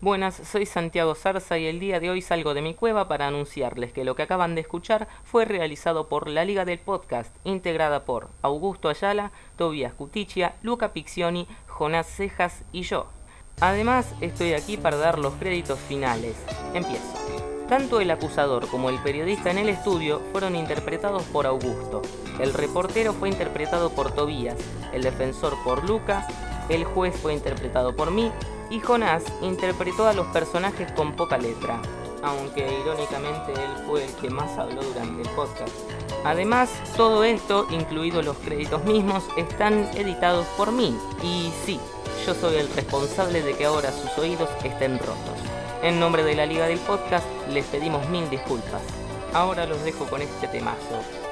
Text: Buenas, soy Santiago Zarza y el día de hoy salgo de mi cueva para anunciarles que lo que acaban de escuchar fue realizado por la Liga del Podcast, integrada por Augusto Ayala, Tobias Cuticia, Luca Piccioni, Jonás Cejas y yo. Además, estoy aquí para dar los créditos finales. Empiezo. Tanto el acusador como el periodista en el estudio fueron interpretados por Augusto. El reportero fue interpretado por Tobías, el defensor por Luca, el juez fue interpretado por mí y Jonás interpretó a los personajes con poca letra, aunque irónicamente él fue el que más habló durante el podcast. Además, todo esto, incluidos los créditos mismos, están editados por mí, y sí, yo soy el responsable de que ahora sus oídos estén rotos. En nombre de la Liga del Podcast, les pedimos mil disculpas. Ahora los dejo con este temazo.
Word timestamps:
Buenas, 0.00 0.36
soy 0.36 0.64
Santiago 0.64 1.16
Zarza 1.16 1.58
y 1.58 1.66
el 1.66 1.80
día 1.80 1.98
de 1.98 2.08
hoy 2.08 2.22
salgo 2.22 2.54
de 2.54 2.62
mi 2.62 2.72
cueva 2.72 3.08
para 3.08 3.26
anunciarles 3.26 3.92
que 3.92 4.04
lo 4.04 4.14
que 4.14 4.22
acaban 4.22 4.54
de 4.54 4.60
escuchar 4.60 5.08
fue 5.24 5.44
realizado 5.44 6.08
por 6.08 6.28
la 6.28 6.44
Liga 6.44 6.64
del 6.64 6.78
Podcast, 6.78 7.34
integrada 7.42 8.04
por 8.04 8.28
Augusto 8.42 8.88
Ayala, 8.88 9.32
Tobias 9.56 9.92
Cuticia, 9.92 10.54
Luca 10.62 10.92
Piccioni, 10.92 11.48
Jonás 11.66 12.06
Cejas 12.06 12.62
y 12.70 12.82
yo. 12.82 13.08
Además, 13.60 14.14
estoy 14.20 14.52
aquí 14.52 14.76
para 14.76 14.98
dar 14.98 15.18
los 15.18 15.34
créditos 15.34 15.80
finales. 15.80 16.36
Empiezo. 16.74 17.16
Tanto 17.68 18.00
el 18.00 18.12
acusador 18.12 18.68
como 18.68 18.90
el 18.90 19.02
periodista 19.02 19.50
en 19.50 19.58
el 19.58 19.68
estudio 19.68 20.22
fueron 20.30 20.54
interpretados 20.54 21.24
por 21.24 21.44
Augusto. 21.44 22.02
El 22.38 22.54
reportero 22.54 23.14
fue 23.14 23.30
interpretado 23.30 23.90
por 23.90 24.12
Tobías, 24.12 24.58
el 24.92 25.02
defensor 25.02 25.54
por 25.64 25.88
Luca, 25.88 26.24
el 26.68 26.84
juez 26.84 27.16
fue 27.16 27.34
interpretado 27.34 27.96
por 27.96 28.12
mí 28.12 28.30
y 28.70 28.80
Jonás 28.80 29.24
interpretó 29.42 30.06
a 30.06 30.12
los 30.12 30.26
personajes 30.28 30.90
con 30.92 31.14
poca 31.14 31.38
letra, 31.38 31.80
aunque 32.22 32.66
irónicamente 32.80 33.52
él 33.52 33.84
fue 33.86 34.04
el 34.04 34.12
que 34.14 34.30
más 34.30 34.58
habló 34.58 34.82
durante 34.82 35.22
el 35.22 35.28
podcast. 35.34 35.74
Además, 36.24 36.70
todo 36.96 37.24
esto, 37.24 37.66
incluidos 37.70 38.24
los 38.24 38.36
créditos 38.38 38.84
mismos, 38.84 39.24
están 39.36 39.88
editados 39.94 40.46
por 40.56 40.72
mí, 40.72 40.96
y 41.22 41.52
sí, 41.64 41.80
yo 42.26 42.34
soy 42.34 42.56
el 42.56 42.68
responsable 42.74 43.42
de 43.42 43.54
que 43.54 43.66
ahora 43.66 43.92
sus 43.92 44.16
oídos 44.18 44.50
estén 44.64 44.98
rotos. 44.98 45.38
En 45.82 46.00
nombre 46.00 46.24
de 46.24 46.34
la 46.34 46.46
Liga 46.46 46.66
del 46.66 46.78
Podcast, 46.80 47.26
les 47.50 47.64
pedimos 47.66 48.08
mil 48.08 48.28
disculpas. 48.30 48.82
Ahora 49.32 49.66
los 49.66 49.82
dejo 49.84 50.06
con 50.06 50.22
este 50.22 50.48
temazo. 50.48 51.27